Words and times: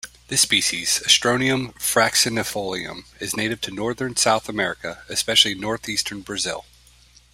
This 0.29 0.41
species, 0.41 0.99
"Astronium 1.05 1.75
fraxinifolium", 1.75 3.03
is 3.19 3.35
native 3.37 3.61
to 3.61 3.71
northern 3.71 4.15
South 4.15 4.49
America, 4.49 5.03
especially 5.09 5.53
north-eastern 5.53 6.21
Brazil. 6.21 6.65